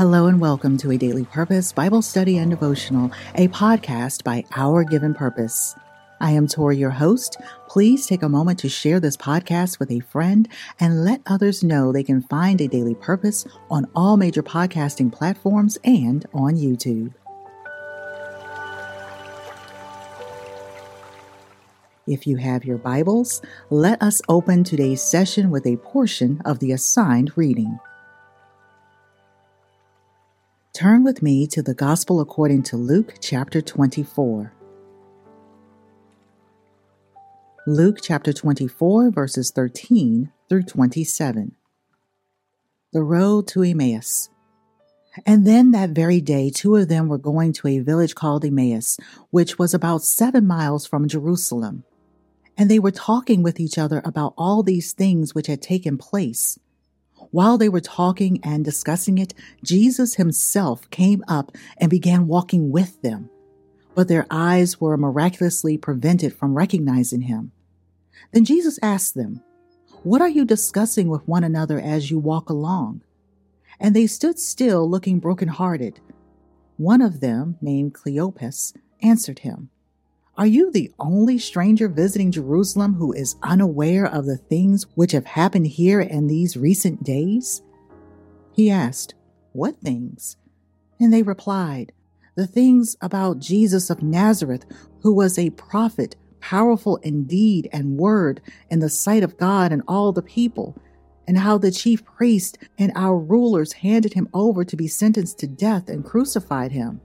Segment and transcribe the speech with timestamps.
[0.00, 4.82] Hello and welcome to a Daily Purpose Bible Study and Devotional, a podcast by Our
[4.82, 5.74] Given Purpose.
[6.22, 7.36] I am Torrie, your host.
[7.68, 10.48] Please take a moment to share this podcast with a friend
[10.80, 15.76] and let others know they can find a daily purpose on all major podcasting platforms
[15.84, 17.12] and on YouTube.
[22.06, 26.72] If you have your Bibles, let us open today's session with a portion of the
[26.72, 27.78] assigned reading.
[30.80, 34.54] Turn with me to the Gospel according to Luke chapter 24.
[37.66, 41.54] Luke chapter 24, verses 13 through 27.
[42.94, 44.30] The road to Emmaus.
[45.26, 48.96] And then that very day, two of them were going to a village called Emmaus,
[49.28, 51.84] which was about seven miles from Jerusalem.
[52.56, 56.58] And they were talking with each other about all these things which had taken place.
[57.30, 63.00] While they were talking and discussing it, Jesus himself came up and began walking with
[63.02, 63.30] them.
[63.94, 67.52] But their eyes were miraculously prevented from recognizing him.
[68.32, 69.42] Then Jesus asked them,
[70.02, 73.02] What are you discussing with one another as you walk along?
[73.78, 76.00] And they stood still, looking broken-hearted.
[76.76, 79.70] One of them, named Cleopas, answered him,
[80.36, 85.26] are you the only stranger visiting Jerusalem who is unaware of the things which have
[85.26, 87.62] happened here in these recent days?
[88.52, 89.14] He asked,
[89.52, 90.36] What things?
[90.98, 91.92] And they replied,
[92.36, 94.64] The things about Jesus of Nazareth,
[95.02, 99.82] who was a prophet, powerful in deed and word in the sight of God and
[99.86, 100.76] all the people,
[101.26, 105.46] and how the chief priests and our rulers handed him over to be sentenced to
[105.46, 107.00] death and crucified him.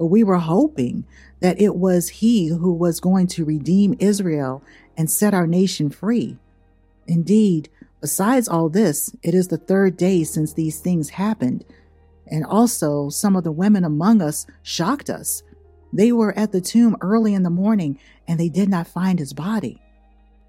[0.00, 1.04] But we were hoping
[1.40, 4.64] that it was he who was going to redeem Israel
[4.96, 6.38] and set our nation free.
[7.06, 7.68] Indeed,
[8.00, 11.66] besides all this, it is the third day since these things happened.
[12.26, 15.42] And also, some of the women among us shocked us.
[15.92, 19.34] They were at the tomb early in the morning and they did not find his
[19.34, 19.82] body.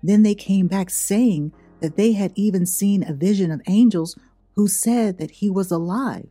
[0.01, 1.51] Then they came back saying
[1.81, 4.17] that they had even seen a vision of angels
[4.55, 6.29] who said that he was alive.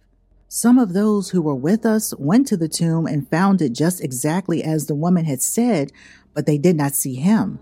[0.52, 4.02] Some of those who were with us went to the tomb and found it just
[4.02, 5.92] exactly as the woman had said,
[6.34, 7.60] but they did not see him.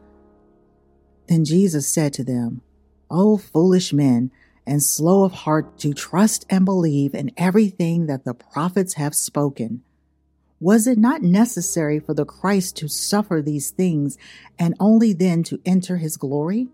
[1.27, 2.63] Then Jesus said to them,
[3.11, 4.31] O foolish men,
[4.67, 9.83] and slow of heart to trust and believe in everything that the prophets have spoken.
[10.59, 14.17] Was it not necessary for the Christ to suffer these things
[14.59, 16.69] and only then to enter his glory?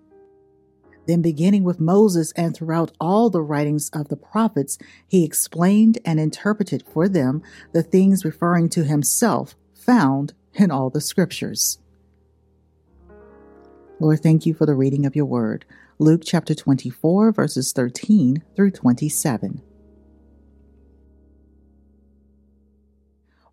[1.06, 6.18] Then, beginning with Moses and throughout all the writings of the prophets, he explained and
[6.18, 7.42] interpreted for them
[7.72, 11.78] the things referring to himself found in all the scriptures.
[14.00, 15.64] Lord, thank you for the reading of your word.
[15.98, 19.62] Luke chapter 24, verses 13 through 27.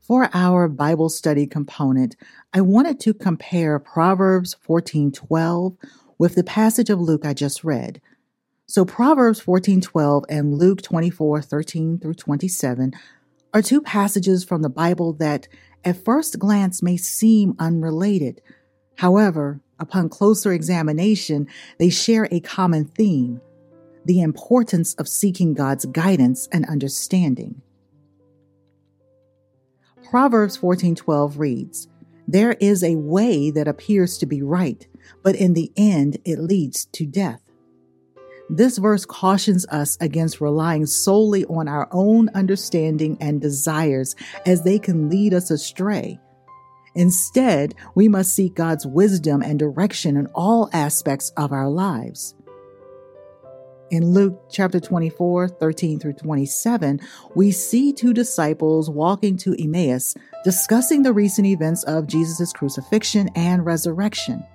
[0.02, 2.16] For our Bible study component,
[2.54, 5.78] I wanted to compare Proverbs 14:12
[6.22, 8.00] with the passage of Luke I just read.
[8.68, 12.94] So Proverbs 14:12 and Luke 24:13 through 27
[13.56, 15.48] are two passages from the Bible that
[15.84, 18.40] at first glance may seem unrelated.
[18.98, 21.48] However, upon closer examination,
[21.80, 23.42] they share a common theme,
[24.06, 27.64] the importance of seeking God's guidance and understanding.
[30.12, 31.88] Proverbs 14:12 reads,
[32.28, 34.88] there is a way that appears to be right,
[35.24, 37.42] but in the end it leads to death.
[38.50, 44.78] This verse cautions us against relying solely on our own understanding and desires as they
[44.78, 46.20] can lead us astray.
[46.94, 52.36] Instead, we must seek God's wisdom and direction in all aspects of our lives.
[53.90, 57.00] In Luke chapter 24, 13 through 27,
[57.36, 63.66] we see two disciples walking to Emmaus discussing the recent events of Jesus' crucifixion and
[63.66, 64.46] resurrection.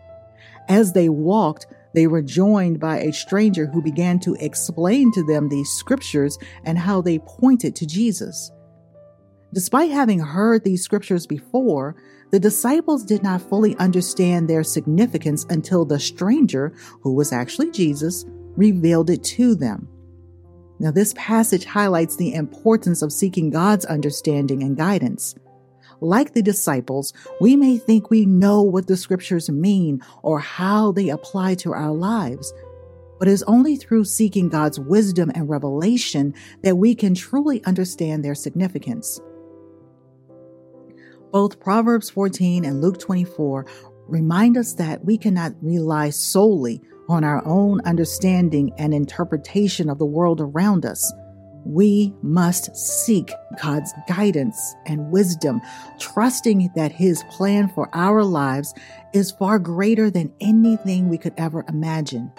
[0.69, 5.49] As they walked, they were joined by a stranger who began to explain to them
[5.49, 8.51] these scriptures and how they pointed to Jesus.
[9.55, 11.97] Despite having heard these scriptures before,
[12.33, 18.27] the disciples did not fully understand their significance until the stranger, who was actually Jesus,
[18.57, 19.89] revealed it to them.
[20.79, 25.35] Now, this passage highlights the importance of seeking God's understanding and guidance.
[26.01, 31.09] Like the disciples, we may think we know what the scriptures mean or how they
[31.09, 32.53] apply to our lives,
[33.19, 38.25] but it is only through seeking God's wisdom and revelation that we can truly understand
[38.25, 39.21] their significance.
[41.33, 43.67] Both Proverbs 14 and Luke 24
[44.07, 50.07] remind us that we cannot rely solely on our own understanding and interpretation of the
[50.07, 51.13] world around us.
[51.67, 55.61] We must seek God's guidance and wisdom,
[55.99, 58.73] trusting that His plan for our lives
[59.13, 62.31] is far greater than anything we could ever imagine.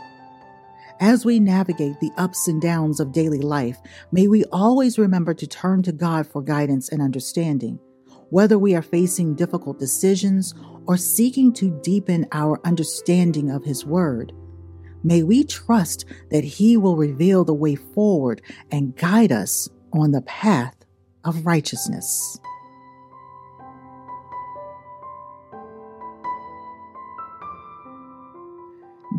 [1.02, 3.78] As we navigate the ups and downs of daily life,
[4.14, 7.80] may we always remember to turn to God for guidance and understanding.
[8.30, 14.32] Whether we are facing difficult decisions or seeking to deepen our understanding of His Word,
[15.04, 18.42] May we trust that He will reveal the way forward
[18.72, 20.76] and guide us on the path
[21.24, 22.40] of righteousness.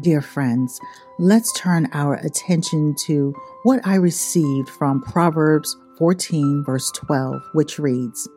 [0.00, 0.78] Dear friends,
[1.18, 3.34] let's turn our attention to
[3.64, 8.28] what I received from Proverbs 14, verse 12, which reads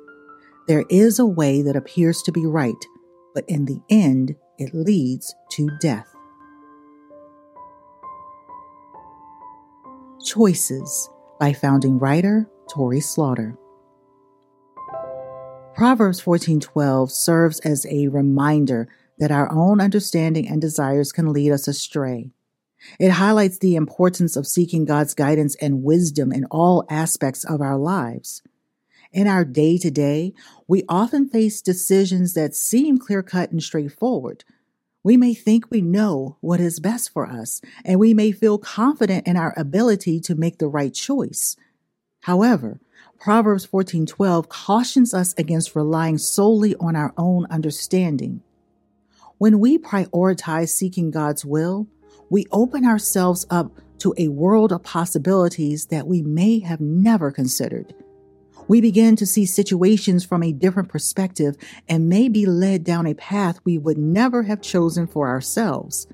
[0.67, 2.73] There is a way that appears to be right,
[3.35, 6.10] but in the end it leads to death.
[10.23, 11.09] Choices
[11.39, 13.57] by founding writer Torrie Slaughter.
[15.73, 18.87] Proverbs 14:12 serves as a reminder
[19.17, 22.31] that our own understanding and desires can lead us astray.
[22.99, 27.77] It highlights the importance of seeking God's guidance and wisdom in all aspects of our
[27.77, 28.43] lives.
[29.11, 30.33] In our day to day,
[30.67, 34.43] we often face decisions that seem clear cut and straightforward,
[35.03, 39.25] we may think we know what is best for us, and we may feel confident
[39.25, 41.55] in our ability to make the right choice.
[42.21, 42.79] However,
[43.19, 48.41] Proverbs 14:12 cautions us against relying solely on our own understanding.
[49.37, 51.87] When we prioritize seeking God's will,
[52.29, 57.93] we open ourselves up to a world of possibilities that we may have never considered.
[58.71, 61.57] We begin to see situations from a different perspective
[61.89, 66.07] and may be led down a path we would never have chosen for ourselves.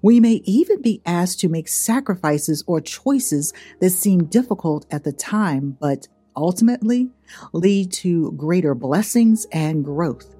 [0.00, 5.10] We may even be asked to make sacrifices or choices that seem difficult at the
[5.10, 6.06] time, but
[6.36, 7.10] ultimately
[7.52, 10.36] lead to greater blessings and growth.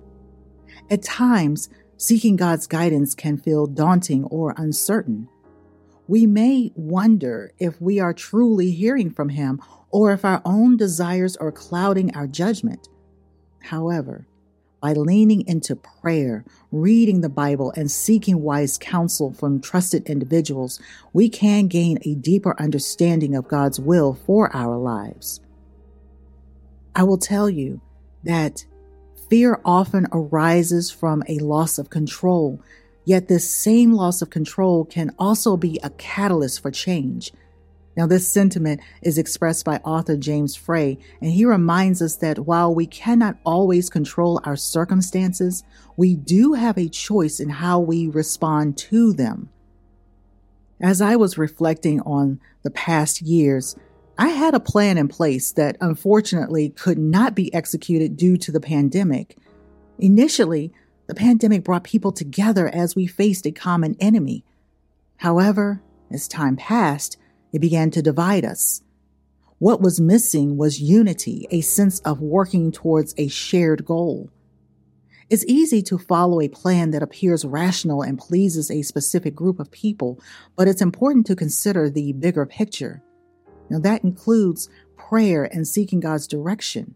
[0.89, 5.29] At times, seeking God's guidance can feel daunting or uncertain.
[6.07, 9.61] We may wonder if we are truly hearing from Him
[9.91, 12.89] or if our own desires are clouding our judgment.
[13.61, 14.27] However,
[14.81, 20.81] by leaning into prayer, reading the Bible, and seeking wise counsel from trusted individuals,
[21.13, 25.41] we can gain a deeper understanding of God's will for our lives.
[26.95, 27.81] I will tell you
[28.23, 28.65] that
[29.29, 32.61] fear often arises from a loss of control,
[33.05, 37.33] yet this same loss of control can also be a catalyst for change.
[37.99, 42.73] Now, this sentiment is expressed by author James Frey, and he reminds us that while
[42.73, 45.65] we cannot always control our circumstances,
[45.97, 49.49] we do have a choice in how we respond to them.
[50.81, 53.75] As I was reflecting on the past years,
[54.17, 58.61] I had a plan in place that unfortunately could not be executed due to the
[58.61, 59.37] pandemic.
[59.99, 60.73] Initially,
[61.09, 64.45] the pandemic brought people together as we faced a common enemy.
[65.17, 67.18] However, as time passed,
[67.53, 68.83] it began to divide us.
[69.59, 74.31] What was missing was unity, a sense of working towards a shared goal.
[75.31, 79.71] It's easy to follow a plan that appears rational and pleases a specific group of
[79.71, 80.21] people,
[80.57, 83.03] but it's important to consider the bigger picture.
[83.69, 86.95] Now, that includes prayer and seeking God's direction.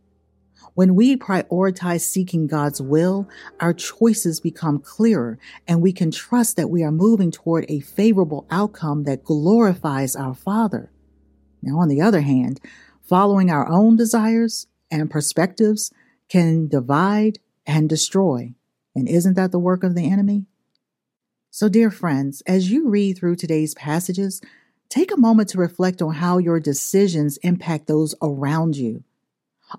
[0.74, 3.28] When we prioritize seeking God's will,
[3.60, 5.38] our choices become clearer
[5.68, 10.34] and we can trust that we are moving toward a favorable outcome that glorifies our
[10.34, 10.90] Father.
[11.62, 12.60] Now, on the other hand,
[13.02, 15.92] following our own desires and perspectives
[16.28, 18.54] can divide and destroy.
[18.94, 20.46] And isn't that the work of the enemy?
[21.50, 24.40] So, dear friends, as you read through today's passages,
[24.88, 29.04] take a moment to reflect on how your decisions impact those around you.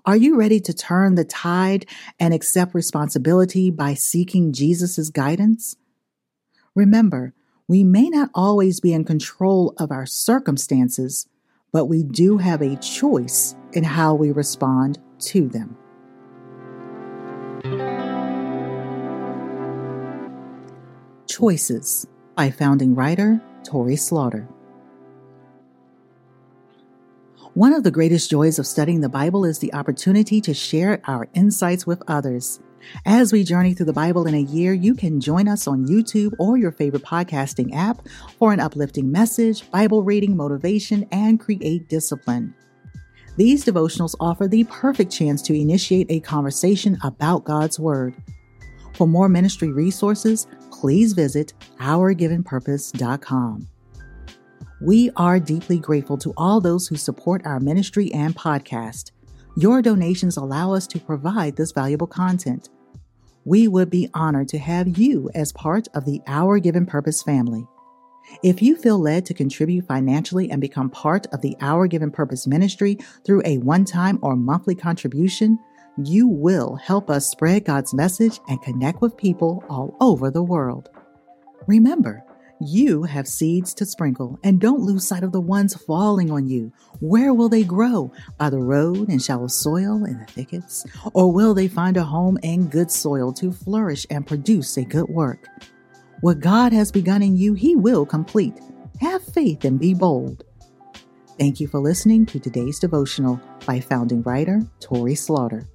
[0.04, 1.86] Are you ready to turn the tide
[2.18, 5.76] and accept responsibility by seeking Jesus' guidance?
[6.74, 7.32] Remember,
[7.68, 11.28] we may not always be in control of our circumstances,
[11.72, 15.76] but we do have a choice in how we respond to them.
[21.28, 24.48] Choices by founding writer Torrie Slaughter.
[27.54, 31.28] One of the greatest joys of studying the Bible is the opportunity to share our
[31.34, 32.58] insights with others.
[33.06, 36.32] As we journey through the Bible in a year, you can join us on YouTube
[36.40, 38.08] or your favorite podcasting app
[38.40, 42.52] for an uplifting message, Bible reading, motivation, and create discipline.
[43.36, 48.16] These devotionals offer the perfect chance to initiate a conversation about God's Word.
[48.94, 53.68] For more ministry resources, please visit ourgivenpurpose.com.
[54.80, 59.12] We are deeply grateful to all those who support our ministry and podcast.
[59.56, 62.70] Your donations allow us to provide this valuable content.
[63.44, 67.68] We would be honored to have you as part of the Our Given Purpose family.
[68.42, 72.46] If you feel led to contribute financially and become part of the Our Given Purpose
[72.46, 75.56] ministry through a one time or monthly contribution,
[76.04, 80.88] you will help us spread God's message and connect with people all over the world.
[81.68, 82.24] Remember,
[82.60, 86.72] you have seeds to sprinkle, and don't lose sight of the ones falling on you.
[87.00, 88.12] Where will they grow?
[88.38, 90.86] By the road in shallow soil in the thickets?
[91.12, 95.08] Or will they find a home in good soil to flourish and produce a good
[95.08, 95.48] work?
[96.20, 98.58] What God has begun in you, He will complete.
[99.00, 100.44] Have faith and be bold.
[101.38, 105.68] Thank you for listening to today's devotional by founding writer Torrie Slaughter.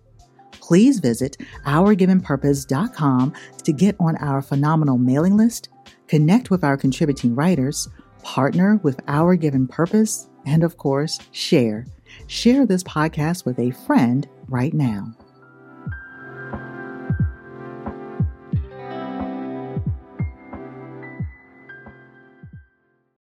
[0.52, 3.34] Please visit OurGivenPurpose.com
[3.64, 5.70] to get on our phenomenal mailing list
[6.10, 7.88] connect with our contributing writers,
[8.24, 11.86] partner with Our Given Purpose, and of course, share.
[12.28, 15.14] Share this podcast with a friend right now.